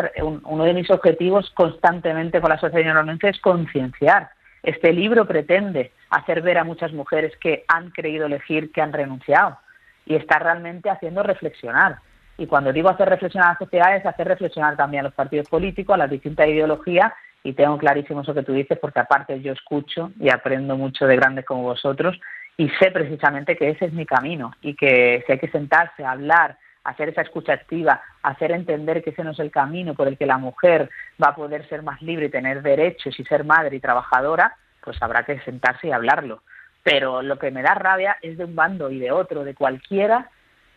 uno 0.43 0.63
de 0.63 0.74
mis 0.74 0.89
objetivos 0.89 1.50
constantemente 1.51 2.41
con 2.41 2.50
la 2.50 2.55
Asociación 2.55 2.88
Normalmente 2.88 3.29
es 3.29 3.39
concienciar. 3.39 4.29
Este 4.63 4.93
libro 4.93 5.25
pretende 5.25 5.91
hacer 6.10 6.41
ver 6.41 6.58
a 6.58 6.63
muchas 6.63 6.93
mujeres 6.93 7.36
que 7.38 7.65
han 7.67 7.91
querido 7.91 8.25
elegir, 8.25 8.72
que 8.72 8.82
han 8.82 8.93
renunciado 8.93 9.58
y 10.05 10.15
está 10.15 10.39
realmente 10.39 10.89
haciendo 10.89 11.24
reflexionar. 11.24 11.98
Y 12.38 12.48
cuando 12.48 12.74
digo 12.74 12.89
hacer 12.89 13.10
reflexionar 13.10 13.50
a 13.50 13.53
la 13.53 13.60
sociedad 13.60 13.95
es 13.95 14.05
hacer 14.05 14.27
reflexionar 14.27 14.75
también 14.75 15.01
a 15.01 15.07
los 15.07 15.13
partidos 15.13 15.48
políticos, 15.48 15.93
a 15.93 15.98
las 15.98 16.10
distintas 16.10 16.48
ideologías 16.48 17.13
y 17.43 17.53
tengo 17.53 17.77
clarísimo 17.77 18.22
eso 18.22 18.33
que 18.33 18.43
tú 18.43 18.53
dices 18.53 18.79
porque 18.79 19.00
aparte 19.00 19.39
yo 19.41 19.53
escucho 19.53 20.12
y 20.19 20.29
aprendo 20.29 20.75
mucho 20.77 21.05
de 21.05 21.15
grandes 21.15 21.45
como 21.45 21.63
vosotros 21.63 22.19
y 22.57 22.69
sé 22.79 22.91
precisamente 22.91 23.55
que 23.55 23.69
ese 23.69 23.86
es 23.86 23.93
mi 23.93 24.05
camino 24.05 24.51
y 24.62 24.75
que 24.75 25.24
si 25.25 25.31
hay 25.31 25.39
que 25.39 25.50
sentarse, 25.50 26.05
hablar, 26.05 26.57
hacer 26.83 27.10
esa 27.10 27.22
escucha 27.22 27.53
activa, 27.53 28.01
hacer 28.24 28.51
entender 28.51 29.03
que 29.03 29.12
ese 29.12 29.24
no 29.24 29.31
es 29.31 29.39
el 29.39 29.51
camino 29.51 29.93
por 29.93 30.07
el 30.07 30.17
que 30.17 30.25
la 30.25 30.38
mujer 30.38 30.89
va 31.22 31.29
a 31.29 31.36
poder 31.36 31.67
ser 31.69 31.83
más 31.83 32.01
libre 32.01 32.27
y 32.27 32.31
tener 32.31 32.62
derechos 32.62 33.19
y 33.19 33.24
ser 33.25 33.43
madre 33.43 33.75
y 33.75 33.79
trabajadora, 33.79 34.55
pues 34.83 35.01
habrá 35.01 35.24
que 35.24 35.39
sentarse 35.41 35.88
y 35.88 35.91
hablarlo 35.91 36.41
pero 36.83 37.21
lo 37.21 37.39
que 37.39 37.49
me 37.49 37.63
da 37.63 37.73
rabia 37.73 38.17
es 38.21 38.37
de 38.37 38.45
un 38.45 38.55
bando 38.55 38.91
y 38.91 38.99
de 38.99 39.11
otro, 39.11 39.43
de 39.43 39.55
cualquiera, 39.55 40.29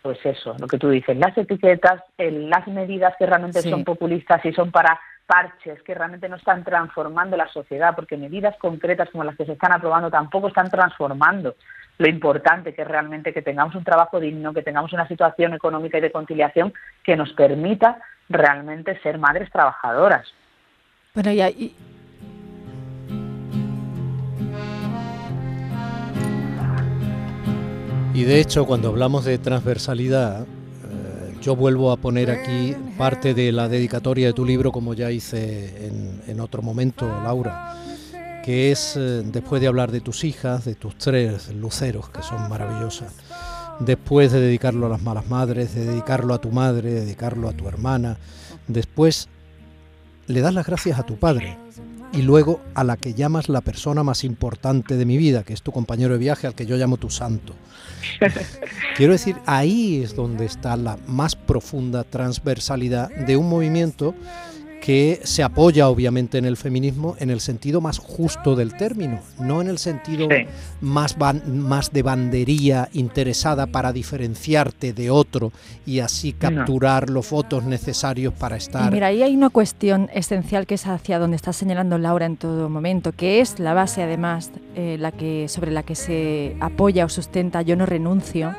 pues 0.02 0.24
eso, 0.24 0.54
lo 0.58 0.68
que 0.68 0.78
tú 0.78 0.88
dices, 0.88 1.16
las 1.16 1.36
etiquetas, 1.36 2.02
las 2.16 2.66
medidas 2.68 3.14
que 3.18 3.26
realmente 3.26 3.60
son 3.62 3.84
populistas 3.84 4.44
y 4.44 4.52
son 4.52 4.70
para 4.70 5.00
parches 5.26 5.82
que 5.82 5.94
realmente 5.94 6.28
no 6.28 6.36
están 6.36 6.62
transformando 6.62 7.36
la 7.36 7.48
sociedad, 7.48 7.96
porque 7.96 8.16
medidas 8.16 8.56
concretas 8.58 9.10
como 9.10 9.24
las 9.24 9.36
que 9.36 9.44
se 9.44 9.52
están 9.52 9.72
aprobando 9.72 10.08
tampoco 10.08 10.48
están 10.48 10.70
transformando 10.70 11.56
lo 11.98 12.08
importante 12.08 12.74
que 12.74 12.82
es 12.82 12.88
realmente 12.88 13.32
que 13.32 13.42
tengamos 13.42 13.74
un 13.74 13.82
trabajo 13.82 14.20
digno, 14.20 14.52
que 14.52 14.62
tengamos 14.62 14.92
una 14.92 15.08
situación 15.08 15.54
económica 15.54 15.98
y 15.98 16.02
de 16.02 16.12
conciliación 16.12 16.72
que 17.02 17.16
nos 17.16 17.32
permita 17.32 17.98
realmente 18.28 19.00
ser 19.00 19.18
madres 19.18 19.50
trabajadoras. 19.50 20.26
Bueno, 21.14 21.32
y, 21.32 21.74
Y 28.16 28.24
de 28.24 28.40
hecho, 28.40 28.64
cuando 28.64 28.88
hablamos 28.88 29.26
de 29.26 29.36
transversalidad, 29.36 30.44
eh, 30.44 31.36
yo 31.42 31.54
vuelvo 31.54 31.92
a 31.92 31.98
poner 31.98 32.30
aquí 32.30 32.74
parte 32.96 33.34
de 33.34 33.52
la 33.52 33.68
dedicatoria 33.68 34.28
de 34.28 34.32
tu 34.32 34.46
libro, 34.46 34.72
como 34.72 34.94
ya 34.94 35.10
hice 35.10 35.90
en, 36.26 36.40
otro 36.40 36.62
momento, 36.62 37.06
Laura, 37.06 37.76
que 38.42 38.72
es, 38.72 38.96
eh, 38.96 39.22
después 39.22 39.60
de 39.60 39.68
hablar 39.68 39.92
de 39.92 40.00
tus 40.00 40.24
hijas, 40.24 40.64
de 40.64 40.74
tus 40.74 40.96
tres 40.96 41.52
luceros, 41.52 42.08
que 42.08 42.22
son 42.22 42.48
maravillosas, 42.48 43.12
después 43.80 44.32
de 44.32 44.40
dedicarlo 44.40 44.86
a 44.86 44.88
las 44.88 45.02
malas 45.02 45.28
madres, 45.28 45.74
de 45.74 45.84
dedicarlo 45.84 46.32
a 46.32 46.40
tu 46.40 46.50
madre, 46.50 46.94
de 46.94 47.00
dedicarlo 47.02 47.50
a 47.50 47.52
tu 47.52 47.68
hermana, 47.68 48.16
después 48.66 49.28
le 50.26 50.40
das 50.40 50.54
las 50.54 50.64
gracias 50.64 50.98
a 50.98 51.02
tu 51.02 51.16
padre, 51.16 51.58
y 52.12 52.22
luego 52.22 52.60
a 52.74 52.84
la 52.84 52.96
que 52.96 53.14
llamas 53.14 53.48
la 53.48 53.60
persona 53.60 54.02
más 54.02 54.24
importante 54.24 54.96
de 54.96 55.04
mi 55.04 55.16
vida, 55.16 55.42
que 55.42 55.52
es 55.52 55.62
tu 55.62 55.72
compañero 55.72 56.14
de 56.14 56.18
viaje, 56.18 56.46
al 56.46 56.54
que 56.54 56.66
yo 56.66 56.76
llamo 56.76 56.96
tu 56.96 57.10
santo. 57.10 57.54
Quiero 58.96 59.12
decir, 59.12 59.36
ahí 59.46 60.02
es 60.02 60.14
donde 60.16 60.46
está 60.46 60.76
la 60.76 60.98
más 61.06 61.36
profunda 61.36 62.04
transversalidad 62.04 63.10
de 63.10 63.36
un 63.36 63.48
movimiento 63.48 64.14
que 64.86 65.18
se 65.24 65.42
apoya 65.42 65.88
obviamente 65.88 66.38
en 66.38 66.44
el 66.44 66.56
feminismo 66.56 67.16
en 67.18 67.30
el 67.30 67.40
sentido 67.40 67.80
más 67.80 67.98
justo 67.98 68.54
del 68.54 68.76
término, 68.76 69.18
no 69.40 69.60
en 69.60 69.66
el 69.66 69.78
sentido 69.78 70.28
más, 70.80 71.16
más 71.18 71.92
de 71.92 72.02
bandería 72.04 72.88
interesada 72.92 73.66
para 73.66 73.92
diferenciarte 73.92 74.92
de 74.92 75.10
otro 75.10 75.50
y 75.86 75.98
así 75.98 76.32
capturar 76.32 77.10
los 77.10 77.28
votos 77.28 77.64
necesarios 77.64 78.32
para 78.32 78.58
estar. 78.58 78.92
mira, 78.92 79.08
ahí 79.08 79.24
hay 79.24 79.34
una 79.34 79.50
cuestión 79.50 80.08
esencial 80.14 80.68
que 80.68 80.76
es 80.76 80.86
hacia 80.86 81.18
donde 81.18 81.34
está 81.34 81.52
señalando 81.52 81.98
Laura 81.98 82.26
en 82.26 82.36
todo 82.36 82.68
momento, 82.68 83.10
que 83.10 83.40
es 83.40 83.58
la 83.58 83.74
base 83.74 84.04
además 84.04 84.52
eh, 84.76 84.98
la 85.00 85.10
que, 85.10 85.48
sobre 85.48 85.72
la 85.72 85.82
que 85.82 85.96
se 85.96 86.56
apoya 86.60 87.04
o 87.04 87.08
sustenta 87.08 87.60
Yo 87.62 87.74
no 87.74 87.86
renuncio 87.86 88.54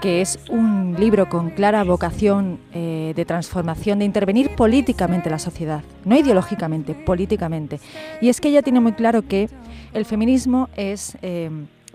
que 0.00 0.20
es 0.20 0.38
un 0.48 0.94
libro 0.98 1.28
con 1.28 1.50
clara 1.50 1.82
vocación 1.82 2.60
eh, 2.72 3.12
de 3.16 3.24
transformación, 3.24 3.98
de 3.98 4.04
intervenir 4.04 4.54
políticamente 4.54 5.28
en 5.28 5.32
la 5.32 5.38
sociedad, 5.38 5.82
no 6.04 6.16
ideológicamente, 6.16 6.94
políticamente. 6.94 7.80
Y 8.20 8.28
es 8.28 8.40
que 8.40 8.48
ella 8.48 8.62
tiene 8.62 8.80
muy 8.80 8.92
claro 8.92 9.22
que 9.22 9.48
el 9.92 10.04
feminismo 10.04 10.68
eh, 10.76 10.96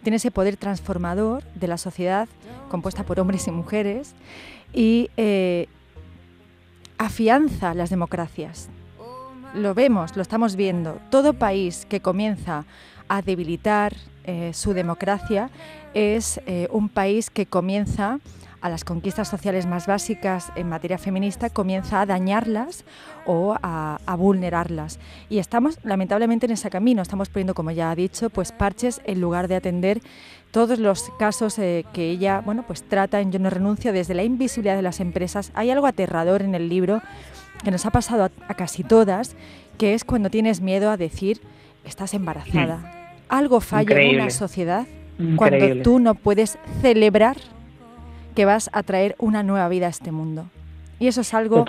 tiene 0.04 0.18
ese 0.18 0.32
poder 0.32 0.58
transformador 0.58 1.44
de 1.56 1.68
la 1.68 1.78
sociedad 1.78 2.28
compuesta 2.70 3.04
por 3.04 3.20
hombres 3.20 3.48
y 3.48 3.52
mujeres 3.52 4.16
y 4.74 5.10
eh, 5.16 5.68
afianza 6.98 7.74
las 7.74 7.90
democracias. 7.90 8.70
lo 9.56 9.74
vemos, 9.74 10.16
lo 10.16 10.22
estamos 10.22 10.56
viendo. 10.56 11.00
Todo 11.10 11.34
país 11.34 11.86
que 11.88 12.02
comienza 12.02 12.66
a 13.08 13.22
debilitar 13.22 13.94
eh, 14.24 14.52
su 14.54 14.74
democracia 14.74 15.50
es 15.94 16.42
eh, 16.46 16.68
un 16.72 16.90
país 16.90 17.30
que 17.30 17.46
comienza 17.46 18.20
a 18.64 18.70
las 18.70 18.86
conquistas 18.86 19.28
sociales 19.28 19.66
más 19.66 19.88
básicas 19.88 20.54
en 20.56 20.70
materia 20.70 20.98
feminista, 20.98 21.50
comienza 21.50 22.00
a 22.00 22.06
dañarlas 22.06 22.86
o 23.26 23.58
a, 23.62 24.16
vulnerarlas. 24.18 25.00
Y 25.30 25.40
estamos 25.40 25.80
lamentablemente 25.84 26.46
en 26.46 26.54
ese 26.54 26.70
camino, 26.70 27.02
estamos 27.02 27.28
poniendo, 27.28 27.56
como 27.56 27.72
ya 27.72 27.92
ha 27.92 27.96
dicho, 27.96 28.30
pues 28.30 28.54
parches 28.54 29.02
en 29.04 29.20
lugar 29.20 29.50
de 29.50 29.58
atender 29.58 30.02
todos 30.52 30.80
los 30.80 31.12
casos 31.20 31.60
eh, 31.60 31.84
que 31.92 32.10
ella 32.10 32.40
bueno, 32.40 32.64
pues 32.66 32.84
trata 32.84 33.20
en 33.20 33.34
Yo 33.34 33.40
no 33.40 33.50
renuncio, 33.50 33.92
desde 33.92 34.14
la 34.14 34.24
invisibilidad 34.24 34.78
de 34.78 34.82
las 34.82 35.02
empresas. 35.02 35.52
Hay 35.56 35.70
algo 35.70 35.86
aterrador 35.86 36.42
en 36.42 36.56
el 36.56 36.70
libro 36.70 37.02
que 37.66 37.72
nos 37.72 37.86
ha 37.86 37.92
pasado 37.92 38.32
a, 38.48 38.54
casi 38.54 38.86
todas, 38.86 39.36
que 39.78 39.94
es 39.94 40.06
cuando 40.06 40.30
tienes 40.30 40.62
miedo 40.62 40.90
a 40.90 40.96
decir 40.96 41.42
estás 41.84 42.14
embarazada. 42.14 42.78
Hmm. 42.78 43.03
Algo 43.30 43.60
falla 43.62 44.02
en 44.02 44.16
una 44.16 44.30
sociedad 44.30 44.86
cuando 45.36 45.82
tú 45.84 46.00
no 46.00 46.16
puedes 46.16 46.58
celebrar 46.82 47.38
que 48.36 48.46
vas 48.46 48.70
a 48.74 48.84
traer 48.84 49.16
una 49.20 49.44
nueva 49.44 49.68
vida 49.70 49.88
a 49.88 49.90
este 49.90 50.12
mundo. 50.12 50.46
Y 51.00 51.08
eso 51.08 51.22
es 51.22 51.34
algo 51.34 51.66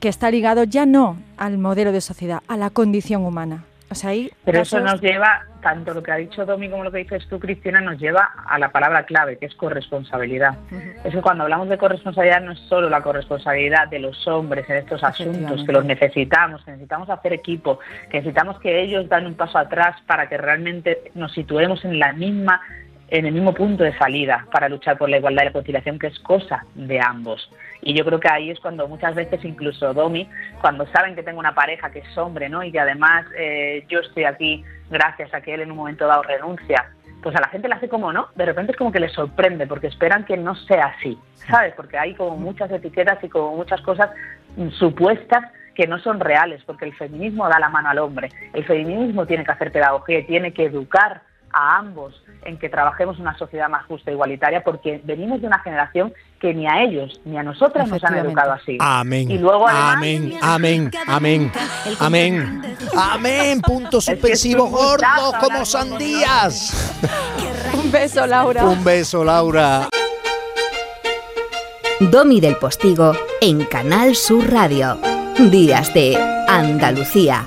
que 0.00 0.08
está 0.08 0.30
ligado 0.30 0.64
ya 0.64 0.86
no 0.86 1.16
al 1.36 1.58
modelo 1.58 1.92
de 1.92 2.00
sociedad, 2.00 2.42
a 2.48 2.56
la 2.56 2.70
condición 2.70 3.24
humana. 3.24 3.64
O 3.90 3.94
sea, 3.94 4.12
Pero 4.44 4.60
eso 4.60 4.80
nos 4.80 5.00
lleva, 5.00 5.46
tanto 5.62 5.94
lo 5.94 6.02
que 6.02 6.12
ha 6.12 6.16
dicho 6.16 6.44
Domi 6.44 6.68
como 6.68 6.84
lo 6.84 6.92
que 6.92 6.98
dices 6.98 7.26
tú, 7.28 7.40
Cristina, 7.40 7.80
nos 7.80 7.98
lleva 7.98 8.30
a 8.46 8.58
la 8.58 8.70
palabra 8.70 9.06
clave, 9.06 9.38
que 9.38 9.46
es 9.46 9.54
corresponsabilidad. 9.54 10.58
Es 11.04 11.14
que 11.14 11.22
cuando 11.22 11.44
hablamos 11.44 11.70
de 11.70 11.78
corresponsabilidad 11.78 12.42
no 12.42 12.52
es 12.52 12.58
solo 12.68 12.90
la 12.90 13.02
corresponsabilidad 13.02 13.88
de 13.88 14.00
los 14.00 14.28
hombres 14.28 14.68
en 14.68 14.76
estos 14.76 15.02
asuntos, 15.02 15.64
que 15.64 15.72
los 15.72 15.86
necesitamos, 15.86 16.62
que 16.64 16.72
necesitamos 16.72 17.08
hacer 17.08 17.32
equipo, 17.32 17.78
que 18.10 18.18
necesitamos 18.18 18.60
que 18.60 18.82
ellos 18.82 19.08
dan 19.08 19.26
un 19.26 19.34
paso 19.34 19.56
atrás 19.56 19.96
para 20.06 20.28
que 20.28 20.36
realmente 20.36 21.10
nos 21.14 21.32
situemos 21.32 21.82
en 21.84 21.98
la 21.98 22.12
misma 22.12 22.60
en 23.08 23.26
el 23.26 23.32
mismo 23.32 23.54
punto 23.54 23.84
de 23.84 23.96
salida 23.96 24.46
para 24.52 24.68
luchar 24.68 24.98
por 24.98 25.08
la 25.08 25.16
igualdad 25.16 25.42
y 25.42 25.46
la 25.46 25.52
conciliación, 25.52 25.98
que 25.98 26.08
es 26.08 26.18
cosa 26.20 26.64
de 26.74 27.00
ambos. 27.00 27.50
Y 27.80 27.94
yo 27.94 28.04
creo 28.04 28.20
que 28.20 28.28
ahí 28.28 28.50
es 28.50 28.60
cuando 28.60 28.86
muchas 28.88 29.14
veces, 29.14 29.44
incluso 29.44 29.94
Domi, 29.94 30.28
cuando 30.60 30.86
saben 30.88 31.14
que 31.14 31.22
tengo 31.22 31.38
una 31.38 31.54
pareja 31.54 31.90
que 31.90 32.00
es 32.00 32.18
hombre, 32.18 32.48
¿no? 32.48 32.62
Y 32.62 32.72
que 32.72 32.80
además 32.80 33.24
eh, 33.36 33.84
yo 33.88 34.00
estoy 34.00 34.24
aquí 34.24 34.64
gracias 34.90 35.32
a 35.32 35.40
que 35.40 35.54
él 35.54 35.60
en 35.62 35.70
un 35.70 35.78
momento 35.78 36.06
dado 36.06 36.22
renuncia, 36.22 36.90
pues 37.22 37.34
a 37.34 37.40
la 37.40 37.48
gente 37.48 37.68
le 37.68 37.74
hace 37.74 37.88
como 37.88 38.12
no, 38.12 38.28
de 38.34 38.44
repente 38.44 38.72
es 38.72 38.78
como 38.78 38.92
que 38.92 39.00
les 39.00 39.12
sorprende, 39.12 39.66
porque 39.66 39.86
esperan 39.86 40.24
que 40.24 40.36
no 40.36 40.54
sea 40.54 40.94
así, 40.98 41.18
¿sabes? 41.34 41.74
Porque 41.74 41.98
hay 41.98 42.14
como 42.14 42.36
muchas 42.36 42.70
etiquetas 42.70 43.22
y 43.22 43.28
como 43.28 43.56
muchas 43.56 43.80
cosas 43.80 44.10
supuestas 44.72 45.44
que 45.74 45.86
no 45.86 45.98
son 46.00 46.20
reales, 46.20 46.62
porque 46.64 46.84
el 46.84 46.94
feminismo 46.94 47.48
da 47.48 47.58
la 47.60 47.68
mano 47.68 47.88
al 47.88 47.98
hombre, 47.98 48.28
el 48.52 48.64
feminismo 48.64 49.26
tiene 49.26 49.44
que 49.44 49.52
hacer 49.52 49.72
pedagogía 49.72 50.26
tiene 50.26 50.52
que 50.52 50.64
educar 50.64 51.22
a 51.52 51.78
ambos 51.78 52.22
en 52.44 52.58
que 52.58 52.68
trabajemos 52.68 53.18
una 53.18 53.36
sociedad 53.36 53.68
más 53.68 53.86
justa 53.86 54.10
e 54.10 54.14
igualitaria, 54.14 54.62
porque 54.62 55.00
venimos 55.04 55.40
de 55.40 55.46
una 55.46 55.58
generación 55.60 56.12
que 56.40 56.54
ni 56.54 56.66
a 56.66 56.82
ellos 56.82 57.20
ni 57.24 57.36
a 57.36 57.42
nosotras 57.42 57.88
nos 57.88 58.02
han 58.04 58.16
educado 58.16 58.52
así. 58.52 58.78
Amén. 58.80 59.30
Y 59.30 59.38
luego 59.38 59.66
amén, 59.68 60.38
amén, 60.40 60.90
amén, 61.06 61.52
amén, 61.98 62.62
amén. 62.96 63.60
Punto 63.60 64.00
suspensivo 64.00 64.66
gordo 64.68 65.32
como 65.40 65.64
sandías. 65.64 67.00
Un 67.74 67.90
beso, 67.90 68.26
Laura. 68.26 68.64
Un 68.64 68.84
beso, 68.84 69.24
Laura. 69.24 69.88
Domi 72.00 72.40
del 72.40 72.56
Postigo 72.56 73.12
en 73.40 73.64
Canal 73.64 74.14
Sur 74.14 74.52
Radio. 74.52 74.98
Días 75.50 75.92
de 75.94 76.16
Andalucía. 76.48 77.44